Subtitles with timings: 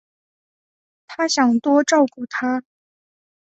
[1.05, 2.63] 她想多照顾她